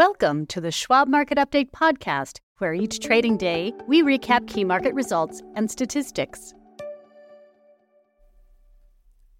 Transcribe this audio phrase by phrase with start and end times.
[0.00, 4.94] Welcome to the Schwab Market Update podcast, where each trading day we recap key market
[4.94, 6.54] results and statistics.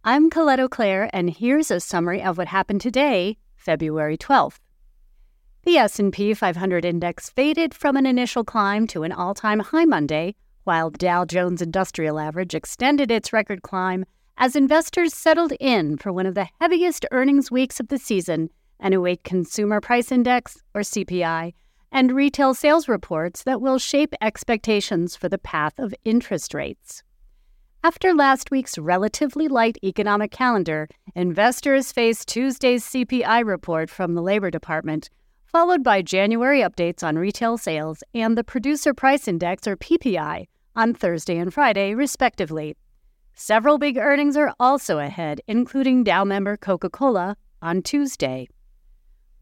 [0.04, 4.58] I'm Colette Auclair, and here's a summary of what happened today, February 12th.
[5.64, 10.90] The S&P 500 index faded from an initial climb to an all-time high Monday, while
[10.90, 14.04] Dow Jones Industrial Average extended its record climb
[14.36, 18.94] as investors settled in for one of the heaviest earnings weeks of the season and
[18.94, 21.52] await consumer price index or CPI
[21.92, 27.02] and retail sales reports that will shape expectations for the path of interest rates.
[27.82, 34.50] After last week's relatively light economic calendar, investors face Tuesday's CPI report from the Labor
[34.50, 35.08] Department,
[35.46, 40.94] followed by January updates on retail sales and the Producer Price Index or PPI on
[40.94, 42.76] Thursday and Friday, respectively.
[43.34, 48.46] Several big earnings are also ahead, including Dow member Coca-Cola on Tuesday.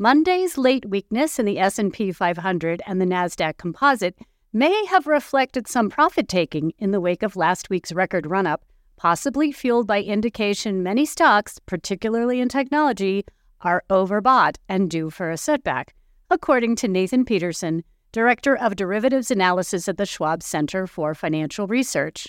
[0.00, 4.16] Monday's late weakness in the S&P 500 and the Nasdaq Composite
[4.52, 8.64] may have reflected some profit taking in the wake of last week's record run-up,
[8.96, 13.24] possibly fueled by indication many stocks, particularly in technology,
[13.62, 15.96] are overbought and due for a setback,
[16.30, 22.28] according to Nathan Peterson, Director of Derivatives Analysis at the Schwab Center for Financial Research.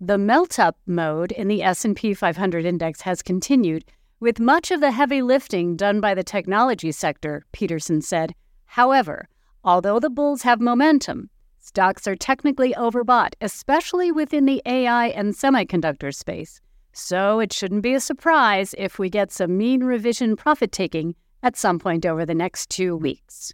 [0.00, 3.84] The melt-up mode in the S&P 500 index has continued
[4.22, 8.32] with much of the heavy lifting done by the technology sector, Peterson said.
[8.66, 9.28] However,
[9.64, 11.28] although the bulls have momentum,
[11.58, 16.60] stocks are technically overbought, especially within the AI and semiconductor space.
[16.92, 21.56] So it shouldn't be a surprise if we get some mean reversion profit taking at
[21.56, 23.52] some point over the next two weeks.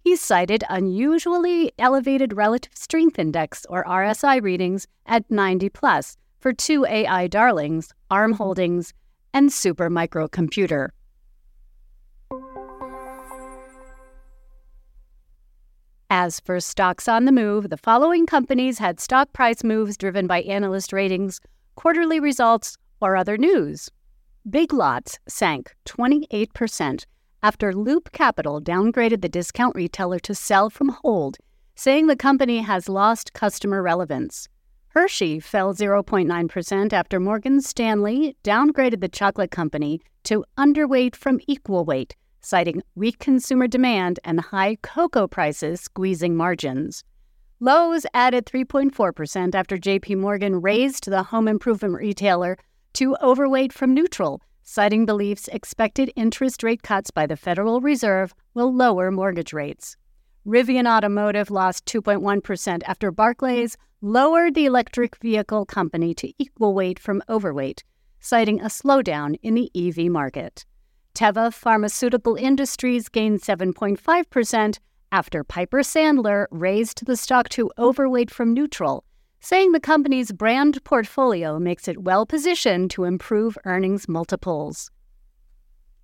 [0.04, 6.86] He cited unusually elevated relative strength index or RSI readings at 90 plus for two
[6.86, 8.94] AI darlings, ARM Holdings
[9.34, 10.30] and Supermicro.
[10.32, 10.92] Computer.
[16.10, 20.42] As for stocks on the move, the following companies had stock price moves driven by
[20.42, 21.40] analyst ratings,
[21.76, 23.90] quarterly results, or other news.
[24.50, 27.06] Big Lots sank 28%
[27.44, 31.38] after Loop Capital downgraded the discount retailer to sell from hold,
[31.76, 34.48] saying the company has lost customer relevance.
[34.90, 42.16] Hershey fell 0.9% after Morgan Stanley downgraded the chocolate company to underweight from equal weight,
[42.42, 47.04] citing weak consumer demand and high cocoa prices squeezing margins.
[47.60, 52.58] Lowe's added 3.4% after JP Morgan raised the home improvement retailer
[52.94, 58.74] to overweight from neutral, citing beliefs expected interest rate cuts by the Federal Reserve will
[58.74, 59.98] lower mortgage rates.
[60.46, 67.22] Rivian Automotive lost 2.1% after Barclays lowered the electric vehicle company to equal weight from
[67.30, 67.84] overweight,
[68.20, 70.66] citing a slowdown in the EV market.
[71.14, 74.80] Teva Pharmaceutical Industries gained 7.5%
[75.12, 79.04] after Piper Sandler raised the stock to overweight from neutral,
[79.42, 84.92] saying the company's brand portfolio makes it well positioned to improve earnings multiples.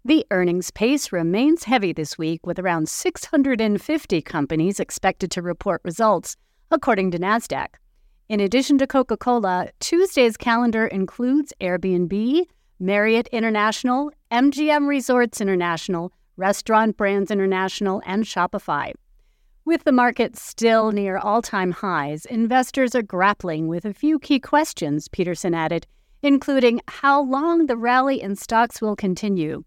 [0.04, 6.36] The earnings pace remains heavy this week, with around 650 companies expected to report results,
[6.72, 7.68] according to NASDAQ.
[8.28, 12.44] In addition to Coca Cola, Tuesday's calendar includes Airbnb,
[12.80, 18.94] Marriott International, MGM Resorts International, Restaurant Brands International, and Shopify.
[19.68, 24.40] With the market still near all time highs, investors are grappling with a few key
[24.40, 25.86] questions, Peterson added,
[26.24, 29.66] including how long the rally in stocks will continue.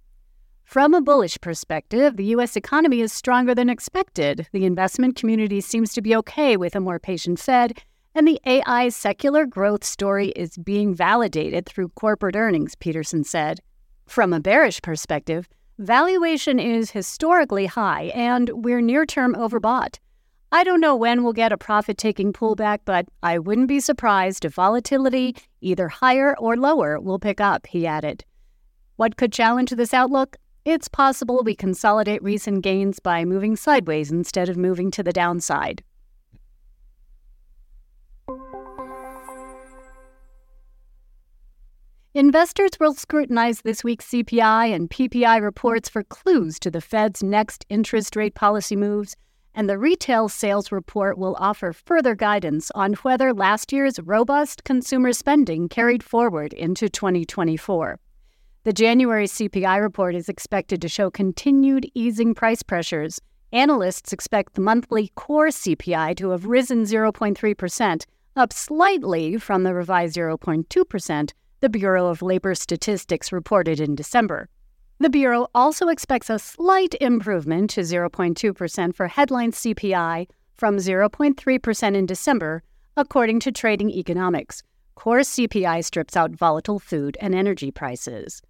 [0.65, 2.57] From a bullish perspective, the U.S.
[2.57, 4.49] economy is stronger than expected.
[4.53, 7.83] The investment community seems to be okay with a more patient Fed,
[8.15, 13.61] and the AI secular growth story is being validated through corporate earnings, Peterson said.
[14.07, 15.47] From a bearish perspective,
[15.81, 19.99] Valuation is historically high, and we're near term overbought.
[20.53, 24.45] I don't know when we'll get a profit taking pullback, but I wouldn't be surprised
[24.45, 28.27] if volatility, either higher or lower, will pick up, he added.
[28.97, 30.37] What could challenge this outlook?
[30.67, 35.83] It's possible we consolidate recent gains by moving sideways instead of moving to the downside.
[42.13, 47.65] Investors will scrutinize this week's CPI and PPI reports for clues to the Fed's next
[47.69, 49.15] interest rate policy moves,
[49.55, 55.13] and the retail sales report will offer further guidance on whether last year's robust consumer
[55.13, 58.01] spending carried forward into 2024.
[58.65, 63.21] The January CPI report is expected to show continued easing price pressures.
[63.53, 68.05] Analysts expect the monthly core CPI to have risen 0.3%,
[68.35, 71.31] up slightly from the revised 0.2%
[71.61, 74.49] the Bureau of Labor Statistics reported in December.
[74.99, 80.27] The Bureau also expects a slight improvement to 0.2% for headline CPI
[80.57, 82.63] from 0.3% in December,
[82.97, 84.63] according to Trading Economics.
[84.95, 88.43] Core CPI strips out volatile food and energy prices.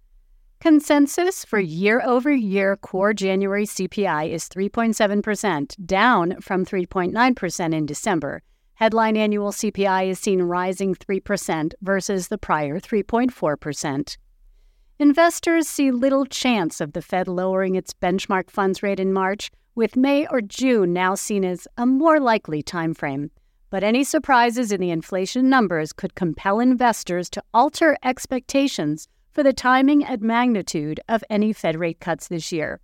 [0.59, 8.43] Consensus for year over year core January CPI is 3.7%, down from 3.9% in December,
[8.75, 14.17] Headline annual CPI is seen rising 3% versus the prior 3.4%.
[14.99, 19.95] Investors see little chance of the Fed lowering its benchmark funds rate in March, with
[19.95, 23.29] May or June now seen as a more likely timeframe.
[23.69, 29.53] But any surprises in the inflation numbers could compel investors to alter expectations for the
[29.53, 32.79] timing and magnitude of any Fed rate cuts this year.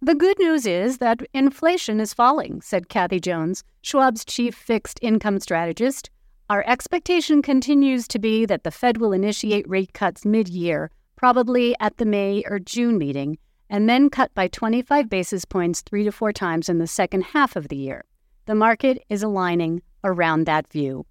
[0.00, 5.40] The good news is that inflation is falling, said Kathy Jones, Schwab's chief fixed income
[5.40, 6.08] strategist.
[6.48, 11.74] Our expectation continues to be that the Fed will initiate rate cuts mid year, probably
[11.80, 16.12] at the May or June meeting, and then cut by 25 basis points three to
[16.12, 18.04] four times in the second half of the year.
[18.46, 21.06] The market is aligning around that view.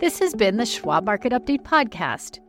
[0.00, 2.40] This has been the Schwab Market Update podcast.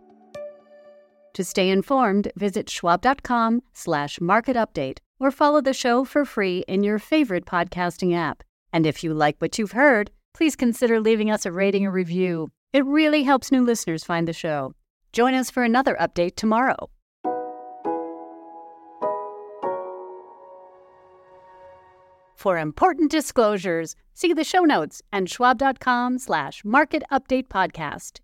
[1.38, 6.81] To stay informed, visit schwab.com slash market update or follow the show for free in
[6.81, 8.42] your favorite podcasting app.
[8.74, 12.48] And if you like what you've heard, please consider leaving us a rating or review.
[12.74, 14.74] It really helps new listeners find the show.
[15.13, 16.89] Join us for another update tomorrow.
[22.36, 28.22] For important disclosures, see the show notes and schwab.com slash market update podcast.